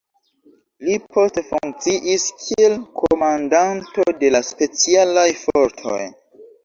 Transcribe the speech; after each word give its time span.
Li 0.85 0.93
poste 1.17 1.43
funkciis 1.49 2.25
kiel 2.45 2.75
komandanto 3.01 4.07
de 4.25 4.33
la 4.37 4.43
specialaj 4.49 5.27
fortoj. 5.43 6.01